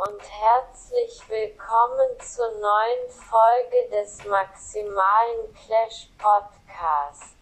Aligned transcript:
und 0.00 0.20
herzlich 0.22 1.20
willkommen 1.28 2.08
zur 2.20 2.46
neuen 2.52 3.10
Folge 3.10 3.90
des 3.92 4.24
Maximalen 4.26 5.52
Clash 5.52 6.08
Podcast. 6.16 7.36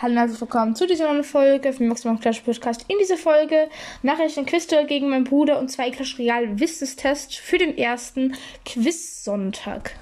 Hallo 0.00 0.14
und 0.14 0.18
herzlich 0.18 0.40
willkommen 0.40 0.74
zu 0.74 0.88
dieser 0.88 1.12
neuen 1.12 1.22
Folge 1.22 1.72
vom 1.72 1.86
Maximum 1.86 2.18
Clash 2.18 2.40
Podcast. 2.40 2.84
In 2.88 2.98
dieser 2.98 3.18
Folge 3.18 3.70
mache 4.02 4.24
ich 4.24 4.36
ein 4.36 4.46
Quiz 4.46 4.66
gegen 4.66 5.10
meinen 5.10 5.24
Bruder 5.24 5.60
und 5.60 5.68
zwei 5.68 5.92
Clash 5.92 6.18
Royale 6.18 6.58
Wissenstests 6.58 7.36
für 7.36 7.58
den 7.58 7.78
ersten 7.78 8.36
Quiz-Sonntag. 8.64 9.92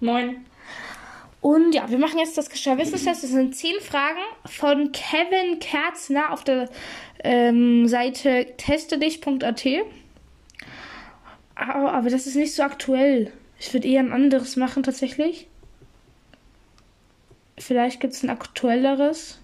Moin. 0.00 0.44
Und 1.40 1.74
ja, 1.74 1.90
wir 1.90 1.98
machen 1.98 2.18
jetzt 2.18 2.36
das 2.36 2.50
Wissenstest. 2.50 3.22
Das 3.22 3.30
sind 3.30 3.56
zehn 3.56 3.80
Fragen 3.80 4.20
von 4.44 4.92
Kevin 4.92 5.58
Kerzner 5.58 6.32
auf 6.32 6.44
der 6.44 6.68
ähm, 7.24 7.88
Seite 7.88 8.46
testedich.at. 8.58 9.66
Aber, 11.54 12.08
das 12.08 12.26
ist 12.26 12.36
nicht 12.36 12.54
so 12.54 12.62
aktuell. 12.62 13.32
Ich 13.58 13.72
würde 13.72 13.88
eher 13.88 14.00
ein 14.00 14.12
anderes 14.12 14.56
machen 14.56 14.82
tatsächlich. 14.82 15.46
Vielleicht 17.58 18.00
gibt 18.00 18.14
es 18.14 18.22
ein 18.22 18.30
aktuelleres. 18.30 19.38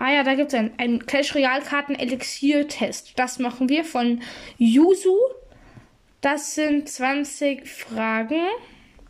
Ah 0.00 0.12
ja, 0.12 0.22
da 0.22 0.34
gibt 0.34 0.52
es 0.52 0.58
einen, 0.58 0.72
einen 0.78 1.06
Clash 1.06 1.34
Royale 1.34 1.62
Karten 1.62 1.94
Elixier 1.94 2.66
Test. 2.66 3.12
Das 3.16 3.38
machen 3.38 3.68
wir 3.68 3.84
von 3.84 4.22
Yuzu. 4.58 5.16
Das 6.20 6.56
sind 6.56 6.88
20 6.88 7.68
Fragen. 7.68 8.42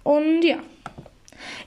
Und 0.09 0.43
ja. 0.43 0.57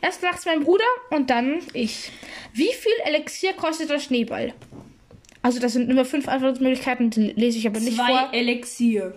Erst 0.01 0.23
macht's 0.23 0.47
mein 0.47 0.63
Bruder 0.63 0.83
und 1.11 1.29
dann 1.29 1.59
ich. 1.73 2.11
Wie 2.53 2.73
viel 2.73 2.91
Elixier 3.05 3.53
kostet 3.53 3.91
der 3.91 3.99
Schneeball? 3.99 4.55
Also 5.43 5.59
das 5.59 5.73
sind 5.73 5.91
immer 5.91 6.05
fünf 6.05 6.27
Antwortmöglichkeiten, 6.27 7.11
die 7.11 7.33
lese 7.33 7.59
ich 7.59 7.67
aber 7.67 7.79
nicht 7.79 7.97
Zwei 7.97 8.07
vor. 8.07 8.33
Elixier. 8.33 9.15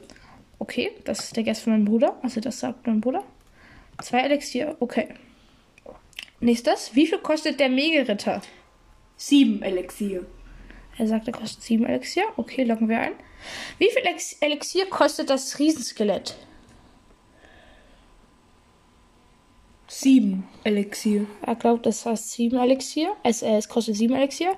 Okay, 0.58 0.90
das 1.04 1.20
ist 1.20 1.36
der 1.36 1.44
Guess 1.44 1.60
von 1.60 1.72
meinem 1.72 1.86
Bruder. 1.86 2.18
Also 2.22 2.42
das 2.42 2.60
sagt 2.60 2.86
mein 2.86 3.00
Bruder. 3.00 3.24
Zwei 4.02 4.20
Elixier, 4.20 4.76
okay. 4.80 5.08
Nächstes. 6.40 6.94
Wie 6.94 7.06
viel 7.06 7.18
kostet 7.18 7.58
der 7.60 7.70
Mega-Ritter? 7.70 8.42
Sieben 9.16 9.62
Elixier. 9.62 10.26
Er 10.98 11.06
sagt, 11.06 11.28
er 11.28 11.32
kostet 11.32 11.62
sieben 11.62 11.86
Elixier. 11.86 12.24
Okay, 12.36 12.64
loggen 12.64 12.90
wir 12.90 13.00
ein. 13.00 13.12
Wie 13.78 13.88
viel 13.90 14.02
Elixier 14.42 14.84
kostet 14.90 15.30
das 15.30 15.58
Riesenskelett? 15.58 16.36
Sieben 19.86 20.48
Elixier. 20.64 21.26
Er 21.42 21.54
glaubt, 21.54 21.84
das 21.86 22.06
heißt 22.06 22.32
sieben 22.32 22.58
Elixier. 22.58 23.10
Es, 23.22 23.42
äh, 23.42 23.56
es 23.56 23.68
kostet 23.68 23.96
sieben 23.96 24.14
Elixier. 24.14 24.56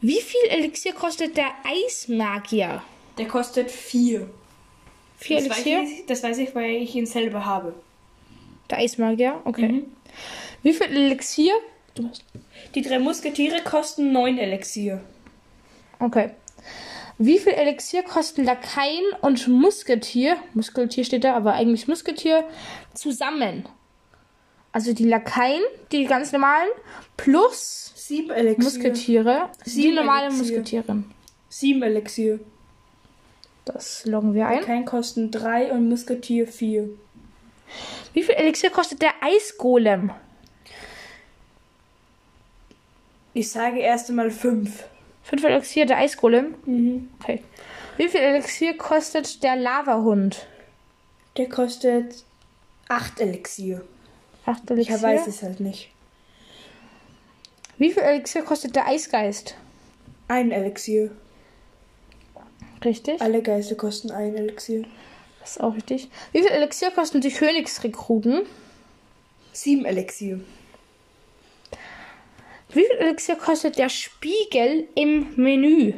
Wie 0.00 0.20
viel 0.20 0.48
Elixier 0.48 0.92
kostet 0.92 1.36
der 1.36 1.48
Eismagier? 1.64 2.82
Der 3.18 3.26
kostet 3.26 3.70
vier. 3.70 4.30
Vier 5.16 5.38
das 5.38 5.46
Elixier? 5.46 5.80
Weiß 5.80 5.90
ich, 5.90 6.06
das 6.06 6.22
weiß 6.22 6.38
ich, 6.38 6.54
weil 6.54 6.76
ich 6.76 6.94
ihn 6.94 7.06
selber 7.06 7.44
habe. 7.44 7.74
Der 8.70 8.78
Eismagier, 8.78 9.40
okay. 9.44 9.68
Mhm. 9.68 9.86
Wie 10.62 10.72
viel 10.72 10.86
Elixier? 10.86 11.52
Die 12.74 12.82
drei 12.82 12.98
Musketiere 13.00 13.62
kosten 13.62 14.12
neun 14.12 14.38
Elixier. 14.38 15.00
Okay. 15.98 16.30
Wie 17.18 17.38
viel 17.38 17.52
Elixier 17.52 18.02
kosten 18.02 18.44
Lakaien 18.44 19.04
und 19.20 19.46
Musketier? 19.48 20.36
Musketier 20.54 21.04
steht 21.04 21.24
da, 21.24 21.34
aber 21.36 21.52
eigentlich 21.54 21.88
Musketier 21.88 22.44
zusammen. 22.94 23.68
Also 24.72 24.92
die 24.92 25.04
Lakaien, 25.04 25.62
die 25.90 26.04
ganz 26.04 26.32
normalen, 26.32 26.68
plus 27.16 27.92
Sieben 27.94 28.30
Elixier. 28.30 28.64
Musketiere, 28.64 29.50
die 29.66 29.70
Sieben 29.70 29.94
normale 29.96 30.26
Elixier. 30.26 30.58
Musketiere. 30.58 31.04
Sieben 31.48 31.82
Elixier. 31.82 32.40
Das 33.64 34.04
loggen 34.04 34.34
wir 34.34 34.46
ein. 34.46 34.62
Kein 34.62 34.84
kosten 34.84 35.30
drei 35.30 35.70
und 35.72 35.88
Musketier 35.88 36.46
vier. 36.46 36.88
Wie 38.12 38.22
viel 38.22 38.34
Elixier 38.34 38.70
kostet 38.70 39.02
der 39.02 39.12
Eisgolem? 39.20 40.10
Ich 43.32 43.50
sage 43.50 43.78
erst 43.78 44.08
einmal 44.08 44.30
fünf. 44.30 44.84
Fünf 45.22 45.44
Elixier 45.44 45.86
der 45.86 45.98
Eisgolem? 45.98 46.54
Mhm. 46.64 47.10
Okay. 47.20 47.42
Wie 47.96 48.08
viel 48.08 48.20
Elixier 48.20 48.76
kostet 48.76 49.42
der 49.42 49.54
Lavahund? 49.56 50.46
Der 51.36 51.48
kostet 51.48 52.24
acht 52.88 53.20
Elixier. 53.20 53.84
Acht 54.50 54.62
Ich 54.64 54.70
Elixier. 54.70 55.02
weiß 55.02 55.26
es 55.26 55.42
halt 55.42 55.60
nicht. 55.60 55.90
Wie 57.78 57.92
viel 57.92 58.02
Elixier 58.02 58.42
kostet 58.42 58.74
der 58.74 58.86
Eisgeist? 58.86 59.54
Ein 60.28 60.50
Elixier. 60.50 61.10
Richtig. 62.84 63.20
Alle 63.20 63.42
Geister 63.42 63.74
kosten 63.74 64.10
ein 64.10 64.34
Elixier. 64.34 64.84
Das 65.40 65.52
ist 65.52 65.60
auch 65.60 65.74
richtig. 65.74 66.08
Wie 66.32 66.40
viel 66.42 66.50
Elixier 66.50 66.90
kosten 66.90 67.20
die 67.20 67.30
Königsrekruten? 67.30 68.42
Sieben 69.52 69.84
Elixier. 69.84 70.40
Wie 72.70 72.80
viel 72.86 72.96
Elixier 72.98 73.36
kostet 73.36 73.78
der 73.78 73.88
Spiegel 73.88 74.88
im 74.94 75.34
Menü? 75.36 75.94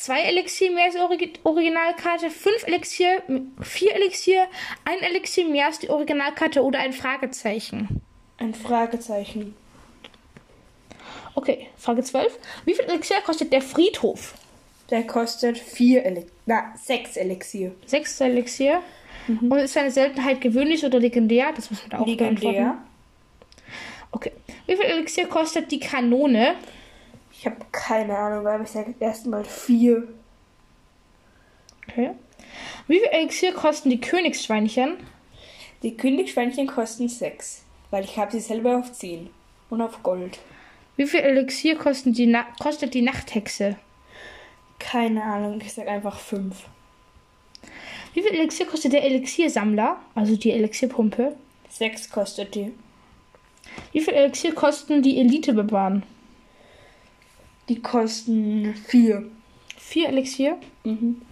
Zwei 0.00 0.22
Elixier 0.22 0.70
mehr 0.70 0.84
als 0.84 0.94
die 0.94 1.00
Origi 1.00 1.32
Originalkarte, 1.44 2.30
fünf 2.30 2.66
Elixier, 2.66 3.22
vier 3.60 3.94
Elixier, 3.94 4.46
ein 4.86 4.98
Elixier 5.00 5.46
mehr 5.46 5.66
als 5.66 5.78
die 5.78 5.90
Originalkarte 5.90 6.64
oder 6.64 6.78
ein 6.78 6.94
Fragezeichen. 6.94 8.00
Ein 8.38 8.54
Fragezeichen. 8.54 9.54
Okay, 11.34 11.66
Frage 11.76 12.02
12. 12.02 12.38
Wie 12.64 12.72
viel 12.72 12.86
Elixier 12.86 13.20
kostet 13.20 13.52
der 13.52 13.60
Friedhof? 13.60 14.32
Der 14.88 15.06
kostet 15.06 15.58
vier 15.58 16.02
Elixier. 16.06 16.32
Na, 16.46 16.72
sechs 16.82 17.18
Elixier. 17.18 17.72
Sechs 17.84 18.18
Elixier. 18.22 18.82
Und 19.28 19.52
ist 19.52 19.74
seine 19.74 19.90
Seltenheit 19.90 20.40
gewöhnlich 20.40 20.82
oder 20.82 20.98
legendär? 20.98 21.52
Das 21.54 21.70
muss 21.70 21.82
man 21.82 21.90
da 21.90 21.98
auch 21.98 22.06
beantworten. 22.06 22.40
Legendär. 22.40 22.78
Okay. 24.12 24.32
Wie 24.64 24.76
viel 24.76 24.86
Elixier 24.86 25.26
kostet 25.26 25.70
die 25.70 25.78
Kanone? 25.78 26.54
Ich 27.40 27.46
habe 27.46 27.56
keine 27.72 28.18
Ahnung, 28.18 28.46
aber 28.46 28.62
ich 28.62 28.68
sage 28.68 28.94
erstmal 29.00 29.46
vier. 29.46 30.06
Okay. 31.88 32.10
Wie 32.86 32.98
viel 32.98 33.08
Elixier 33.08 33.54
kosten 33.54 33.88
die 33.88 33.98
Königsschweinchen? 33.98 34.98
Die 35.82 35.96
Königschweinchen 35.96 36.66
kosten 36.66 37.08
sechs, 37.08 37.62
weil 37.90 38.04
ich 38.04 38.18
habe 38.18 38.30
sie 38.30 38.40
selber 38.40 38.76
auf 38.76 38.92
zehn 38.92 39.30
und 39.70 39.80
auf 39.80 40.02
Gold. 40.02 40.38
Wie 40.96 41.06
viel 41.06 41.20
Elixier 41.20 41.76
kosten 41.76 42.12
die 42.12 42.26
Na 42.26 42.44
kostet 42.62 42.92
die 42.92 43.00
Nachthexe? 43.00 43.76
Keine 44.78 45.22
Ahnung, 45.22 45.62
ich 45.62 45.72
sage 45.72 45.88
einfach 45.88 46.18
fünf. 46.18 46.66
Wie 48.12 48.20
viel 48.20 48.34
Elixier 48.34 48.66
kostet 48.66 48.92
der 48.92 49.04
Elixiersammler? 49.04 49.98
Also 50.14 50.36
die 50.36 50.52
Elixierpumpe. 50.52 51.36
Sechs 51.70 52.10
kostet 52.10 52.54
die. 52.54 52.74
Wie 53.92 54.02
viel 54.02 54.12
Elixier 54.12 54.54
kosten 54.54 55.00
die 55.00 55.18
Elite-Barbaren? 55.18 56.02
Die 57.70 57.80
kosten 57.80 58.74
vier. 58.74 59.30
Vier 59.78 60.08
Elixier. 60.08 60.58
Mhm. 60.82 61.22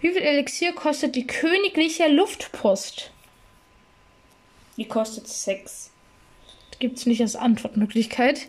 Wie 0.00 0.10
viel 0.10 0.22
Elixier 0.22 0.72
kostet 0.72 1.16
die 1.16 1.26
königliche 1.26 2.08
Luftpost? 2.08 3.10
Die 4.78 4.86
kostet 4.86 5.28
sechs. 5.28 5.90
Gibt 6.78 6.96
es 6.96 7.04
nicht 7.04 7.20
als 7.20 7.36
Antwortmöglichkeit. 7.36 8.48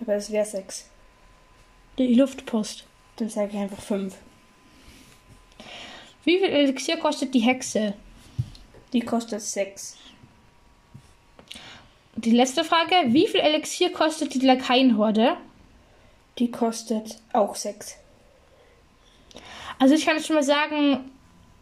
Aber 0.00 0.14
es 0.14 0.30
wäre 0.30 0.46
sechs. 0.46 0.88
Die 1.98 2.14
Luftpost. 2.14 2.84
Dann 3.16 3.28
sage 3.28 3.50
ich 3.52 3.58
einfach 3.58 3.82
fünf. 3.82 4.14
Wie 6.22 6.38
viel 6.38 6.48
Elixier 6.48 6.96
kostet 6.96 7.34
die 7.34 7.40
Hexe? 7.40 7.94
Die 8.92 9.00
kostet 9.00 9.42
sechs. 9.42 9.96
Und 12.20 12.26
die 12.26 12.32
letzte 12.32 12.64
Frage. 12.64 12.94
Wie 13.14 13.26
viel 13.26 13.40
Elixier 13.40 13.90
kostet 13.90 14.34
die 14.34 14.40
Lakaienhorde? 14.40 15.38
Die 16.38 16.50
kostet 16.50 17.16
auch 17.32 17.54
sechs. 17.54 17.96
Also 19.78 19.94
ich 19.94 20.04
kann 20.04 20.22
schon 20.22 20.36
mal 20.36 20.42
sagen, 20.42 21.10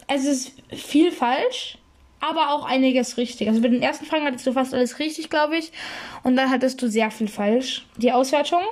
es 0.09 0.25
ist 0.25 0.55
viel 0.73 1.13
falsch, 1.13 1.79
aber 2.19 2.51
auch 2.51 2.65
einiges 2.65 3.19
richtig. 3.19 3.47
Also 3.47 3.61
mit 3.61 3.73
den 3.73 3.83
ersten 3.83 4.05
Fragen 4.05 4.25
hattest 4.25 4.49
du 4.49 4.53
fast 4.53 4.75
alles 4.75 4.99
richtig, 4.99 5.31
glaube 5.31 5.59
ich. 5.59 5.71
Und 6.25 6.35
dann 6.35 6.51
hattest 6.51 6.83
du 6.83 6.89
sehr 6.89 7.13
viel 7.13 7.29
falsch. 7.29 7.87
Die 7.97 8.11
Auswertung. 8.11 8.63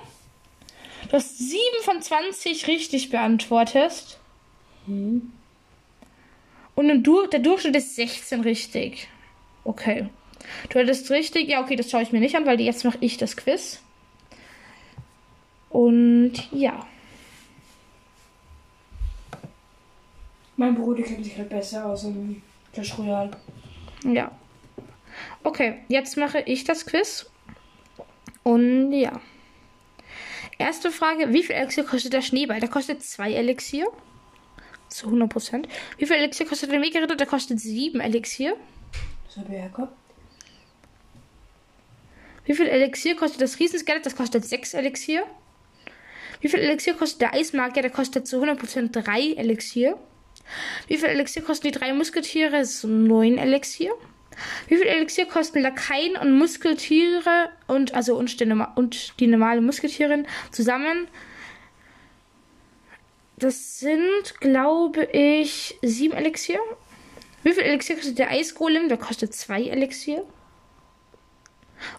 Du 1.09 1.13
hast 1.13 1.39
7 1.39 1.61
von 1.83 2.03
20 2.03 2.67
richtig 2.67 3.11
beantwortet. 3.11 4.19
Und 4.89 5.31
im 6.75 7.05
Dur 7.05 7.29
der 7.29 7.39
Durchschnitt 7.39 7.77
ist 7.77 7.95
16 7.95 8.41
richtig. 8.41 9.07
Okay. 9.63 10.09
Du 10.69 10.79
hattest 10.79 11.11
richtig. 11.11 11.49
Ja, 11.49 11.61
okay, 11.63 11.77
das 11.77 11.91
schaue 11.91 12.03
ich 12.03 12.13
mir 12.13 12.21
nicht 12.21 12.37
an, 12.37 12.47
weil 12.47 12.61
jetzt 12.61 12.85
mache 12.85 12.99
ich 13.01 13.17
das 13.17 13.37
Quiz. 13.37 13.81
Und 15.71 16.35
ja. 16.53 16.87
Mein 20.57 20.75
Bruder 20.75 21.03
kennt 21.03 21.25
sich 21.25 21.37
halt 21.37 21.51
besser 21.51 21.87
aus 21.87 22.05
im 22.05 22.43
Clash 22.73 22.97
Royale. 22.99 23.31
Ja. 24.05 24.31
Okay, 25.43 25.83
jetzt 25.89 26.17
mache 26.17 26.41
ich 26.41 26.65
das 26.65 26.87
Quiz. 26.87 27.29
Und 28.43 28.93
ja. 28.93 29.21
Erste 30.59 30.91
Frage: 30.91 31.33
Wie 31.33 31.43
viel 31.43 31.57
Elixier 31.57 31.85
kostet 31.85 32.13
der 32.15 32.23
Schneeball? 32.23 32.61
Der 32.61 32.71
kostet 32.71 33.03
2 33.03 33.33
Elixier. 33.33 33.87
Zu 34.89 35.09
100%. 35.09 35.67
Wie 35.99 36.07
viel 36.07 36.17
Elixier 36.17 36.47
kostet 36.47 36.71
der 36.71 36.79
Mega-Ritter? 36.79 37.17
Der 37.17 37.27
kostet 37.27 37.61
7 37.61 38.01
Elixier. 38.01 38.57
Das 39.27 39.37
habe 39.37 39.53
ich 39.53 39.61
ja 39.61 39.69
gehabt. 39.69 39.93
Wie 42.47 42.55
viel 42.55 42.67
Elixier 42.67 43.17
kostet 43.17 43.43
das 43.43 43.59
Riesenskelett? 43.59 44.07
Das 44.07 44.17
kostet 44.17 44.45
6 44.45 44.75
Elixier. 44.75 45.25
Wie 46.41 46.49
viel 46.49 46.61
Elixier 46.61 46.95
kostet 46.95 47.21
der 47.21 47.35
Eismagier? 47.35 47.83
Der 47.83 47.91
kostet 47.91 48.27
zu 48.27 48.43
100% 48.43 48.93
3 48.93 49.35
Elixier. 49.37 49.99
Wie 50.87 50.97
viel 50.97 51.09
Elixier 51.09 51.43
kosten 51.43 51.67
die 51.69 51.79
drei 51.79 51.93
Musketiere? 51.93 52.53
Das 52.53 52.75
ist 52.75 52.85
9 52.85 53.39
Elixier. 53.39 53.93
Wie 54.69 54.77
viel 54.77 54.87
Elixier 54.87 55.27
kosten 55.27 55.61
Lakaien 55.61 56.17
und 56.17 56.39
Muskeltiere 56.39 57.51
und 57.67 57.95
also 57.95 58.17
und 58.17 58.39
die, 58.39 58.45
und 58.75 59.19
die 59.19 59.27
normale 59.27 59.61
Musketierin 59.61 60.27
zusammen? 60.53 61.09
Das 63.39 63.81
sind, 63.81 64.41
glaube 64.41 65.05
ich, 65.13 65.79
7 65.83 66.15
Elixier. 66.15 66.61
Wie 67.43 67.53
viel 67.53 67.65
Elixier 67.65 67.97
kostet 67.97 68.19
der 68.19 68.31
Eisgolem? 68.31 68.89
Der 68.89 68.99
kostet 68.99 69.35
2 69.35 69.65
Elixier. 69.65 70.25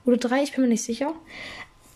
Oder 0.07 0.17
3, 0.17 0.43
ich 0.43 0.53
bin 0.53 0.61
mir 0.61 0.69
nicht 0.69 0.83
sicher. 0.83 1.13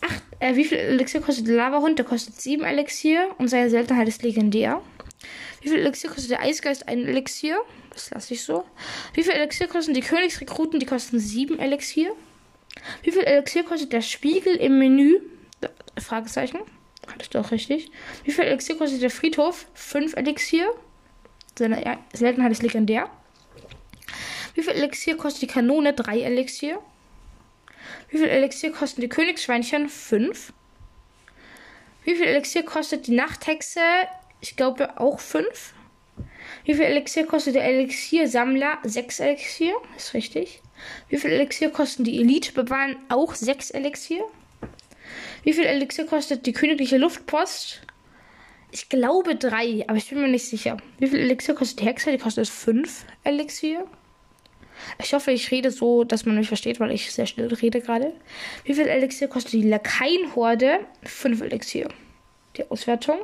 Acht, 0.02 0.22
äh, 0.40 0.56
wie 0.56 0.66
viel 0.66 0.78
Elixier 0.78 1.22
kostet 1.22 1.48
der 1.48 1.56
Lavahund? 1.56 1.98
Der 1.98 2.06
kostet 2.06 2.40
7 2.40 2.64
Elixier 2.64 3.30
und 3.38 3.48
seine 3.48 3.70
Seltenheit 3.70 4.10
ist 4.10 4.22
legendär. 4.22 4.82
Wie 5.62 5.70
viel 5.70 5.80
Elixier 5.80 6.10
kostet 6.10 6.32
der 6.32 6.42
Eisgeist? 6.42 6.90
Ein 6.90 7.08
Elixier. 7.08 7.58
Das 7.92 8.12
lasse 8.12 8.34
ich 8.34 8.44
so. 8.44 8.66
Wie 9.14 9.24
viel 9.24 9.32
Elixier 9.32 9.68
kosten 9.68 9.94
die 9.94 10.02
Königsrekruten? 10.02 10.80
Die 10.82 10.86
kosten 10.86 11.20
7 11.20 11.58
Elixier. 11.58 12.12
Wie 13.02 13.12
viel 13.12 13.24
Elixier 13.24 13.64
kostet 13.64 13.94
der 13.94 14.02
Spiegel 14.02 14.56
im 14.58 14.78
Menü? 14.78 15.22
Fragezeichen. 15.98 16.60
Hattest 17.08 17.34
du 17.34 17.40
auch 17.40 17.52
richtig. 17.52 17.92
Wie 18.26 18.32
viel 18.32 18.44
Elixier 18.44 18.78
kostet 18.78 19.02
der 19.02 19.10
Friedhof? 19.10 19.68
5 19.74 20.18
Elixier. 20.18 20.68
Seine 21.58 22.00
Seltenheit 22.12 22.52
ist 22.52 22.62
legendär. 22.62 23.10
Wie 24.54 24.64
viel 24.64 24.74
Elixier 24.74 25.16
kostet 25.16 25.44
die 25.44 25.48
Kanone? 25.48 25.94
3 25.94 26.22
Elixier. 26.22 26.80
Wie 28.12 28.18
viel 28.18 28.28
Elixier 28.28 28.72
kosten 28.74 29.00
die 29.00 29.10
Königsschweinchen? 29.10 29.88
5. 29.88 30.54
Wie 32.04 32.16
viel 32.16 32.26
Elixier 32.26 32.64
kostet 32.64 33.08
die 33.08 33.16
Nachthexe? 33.16 33.80
Ich 34.42 34.58
glaube 34.58 35.00
auch 35.00 35.20
5. 35.20 35.74
Wie 36.66 36.74
viel 36.74 36.84
Elixier 36.84 37.26
kostet 37.26 37.56
der 37.56 37.64
Elixiersammler? 37.64 38.80
6 38.84 39.22
Elixier, 39.22 39.74
ist 39.96 40.14
richtig. 40.14 40.62
Wie 41.08 41.18
viel 41.18 41.32
Elixier 41.32 41.70
kosten 41.70 42.04
die 42.04 42.20
Elite-Bewahren? 42.20 42.98
Auch 43.08 43.34
6 43.34 43.72
Elixier. 43.72 44.24
Wie 45.44 45.54
viel 45.54 45.66
Elixier 45.66 46.06
kostet 46.06 46.46
die 46.46 46.54
königliche 46.54 46.98
Luftpost? 46.98 47.82
Ich 48.72 48.90
glaube 48.90 49.36
3, 49.38 49.86
aber 49.88 49.98
ich 49.98 50.10
bin 50.10 50.22
mir 50.22 50.28
nicht 50.28 50.48
sicher. 50.48 50.78
Wie 51.00 51.08
viel 51.08 51.20
Elixier 51.20 51.56
kostet 51.56 51.80
die 51.80 51.86
Hexe? 51.86 52.12
Die 52.12 52.18
kostet 52.18 52.50
5 52.50 53.06
Elixier. 53.24 53.88
Ich 55.04 55.14
hoffe, 55.14 55.32
ich 55.32 55.52
rede 55.52 55.72
so, 55.72 56.04
dass 56.04 56.26
man 56.26 56.36
mich 56.36 56.48
versteht, 56.48 56.80
weil 56.80 56.92
ich 56.92 57.12
sehr 57.12 57.26
schnell 57.26 57.54
rede 57.54 57.82
gerade. 57.82 58.14
Wie 58.64 58.74
viel 58.74 58.88
Elixier 58.88 59.28
kostet 59.28 59.54
die 59.54 59.68
Lakaienhorde? 59.68 60.80
5 61.04 61.42
Elixier. 61.42 61.90
Die 62.58 62.70
Auswertung. 62.70 63.20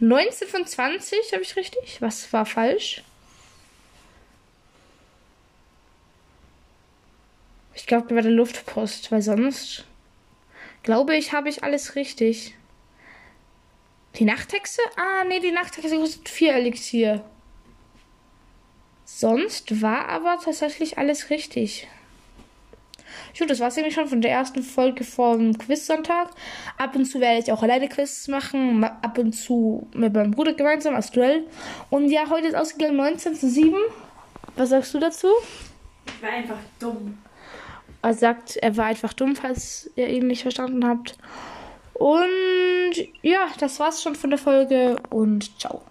19 0.00 0.48
von 0.48 0.66
20, 0.66 1.32
habe 1.32 1.42
ich 1.42 1.56
richtig? 1.56 1.98
Was 2.00 2.32
war 2.32 2.46
falsch? 2.46 3.02
Ich 7.74 7.86
glaube, 7.86 8.14
bei 8.14 8.20
der 8.20 8.30
Luftpost, 8.30 9.10
weil 9.12 9.22
sonst 9.22 9.84
glaube 10.82 11.16
ich, 11.16 11.32
habe 11.32 11.48
ich 11.48 11.62
alles 11.62 11.94
richtig. 11.94 12.54
Die 14.16 14.24
Nachthexe? 14.24 14.82
Ah, 14.96 15.24
nee, 15.24 15.40
die 15.40 15.52
Nachthexe 15.52 15.96
kostet 15.96 16.28
4 16.28 16.54
Elixier. 16.54 17.24
Sonst 19.14 19.82
war 19.82 20.08
aber 20.08 20.38
tatsächlich 20.42 20.98
alles 20.98 21.30
richtig. 21.30 21.86
Gut, 23.38 23.50
das 23.50 23.60
war 23.60 23.68
es 23.68 23.76
nämlich 23.76 23.94
schon 23.94 24.08
von 24.08 24.22
der 24.22 24.32
ersten 24.32 24.62
Folge 24.62 25.04
vom 25.04 25.56
Quiz-Sonntag. 25.56 26.30
Ab 26.78 26.96
und 26.96 27.04
zu 27.04 27.20
werde 27.20 27.40
ich 27.40 27.52
auch 27.52 27.62
alleine 27.62 27.88
Quiz 27.88 28.26
machen. 28.28 28.82
Ab 28.82 29.18
und 29.18 29.32
zu 29.34 29.86
mit 29.92 30.14
meinem 30.14 30.32
Bruder 30.32 30.54
gemeinsam 30.54 30.94
als 30.94 31.10
Duell. 31.10 31.46
Und 31.90 32.10
ja, 32.10 32.28
heute 32.30 32.48
ist 32.48 32.56
ausgegangen 32.56 32.96
19 32.96 33.34
zu 33.34 33.48
7. 33.48 33.76
Was 34.56 34.70
sagst 34.70 34.94
du 34.94 34.98
dazu? 34.98 35.28
Ich 36.06 36.22
war 36.22 36.30
einfach 36.30 36.58
dumm. 36.80 37.18
Er 38.00 38.14
sagt, 38.14 38.56
er 38.56 38.76
war 38.76 38.86
einfach 38.86 39.12
dumm, 39.12 39.36
falls 39.36 39.90
ihr 39.94 40.08
ihn 40.08 40.26
nicht 40.26 40.42
verstanden 40.42 40.86
habt. 40.88 41.16
Und 41.94 42.94
ja, 43.20 43.46
das 43.60 43.78
war's 43.78 44.02
schon 44.02 44.14
von 44.14 44.30
der 44.30 44.38
Folge 44.38 44.96
und 45.10 45.60
ciao. 45.60 45.82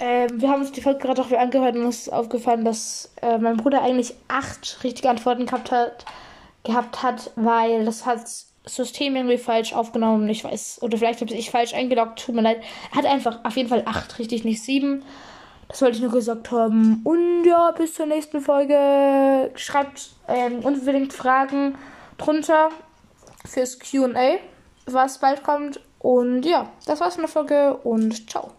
Ähm, 0.00 0.40
wir 0.40 0.48
haben 0.48 0.60
uns 0.60 0.72
die 0.72 0.80
Folge 0.80 1.00
gerade 1.00 1.22
auch 1.22 1.28
wieder 1.28 1.40
angehört 1.40 1.76
und 1.76 1.84
uns 1.84 2.02
ist 2.02 2.12
aufgefallen, 2.12 2.64
dass 2.64 3.10
äh, 3.22 3.38
mein 3.38 3.56
Bruder 3.56 3.82
eigentlich 3.82 4.14
acht 4.28 4.78
richtige 4.84 5.10
Antworten 5.10 5.46
gehabt 5.46 5.72
hat 5.72 6.04
gehabt 6.64 7.02
hat, 7.02 7.30
weil 7.36 7.84
das 7.84 8.06
hat 8.06 8.20
System 8.64 9.16
irgendwie 9.16 9.38
falsch 9.38 9.72
aufgenommen. 9.72 10.28
Ich 10.28 10.44
weiß, 10.44 10.80
oder 10.82 10.98
vielleicht 10.98 11.20
habe 11.20 11.32
ich 11.32 11.50
falsch 11.50 11.74
eingeloggt. 11.74 12.24
Tut 12.24 12.34
mir 12.34 12.42
leid. 12.42 12.62
Er 12.92 12.98
hat 12.98 13.06
einfach 13.06 13.44
auf 13.44 13.56
jeden 13.56 13.68
Fall 13.68 13.82
8, 13.86 14.18
richtig, 14.18 14.44
nicht 14.44 14.62
7. 14.62 15.02
Das 15.68 15.82
wollte 15.82 15.96
ich 15.96 16.02
nur 16.02 16.12
gesagt 16.12 16.50
haben. 16.50 17.00
Und 17.04 17.44
ja, 17.44 17.70
bis 17.72 17.94
zur 17.94 18.06
nächsten 18.06 18.40
Folge. 18.40 19.50
Schreibt 19.54 20.10
ähm, 20.28 20.60
unbedingt 20.60 21.12
Fragen 21.12 21.76
drunter 22.18 22.70
fürs 23.46 23.78
QA, 23.78 24.38
was 24.86 25.18
bald 25.18 25.42
kommt. 25.42 25.80
Und 25.98 26.44
ja, 26.44 26.70
das 26.86 27.00
war's 27.00 27.14
von 27.14 27.22
der 27.22 27.30
Folge 27.30 27.76
und 27.78 28.30
ciao. 28.30 28.57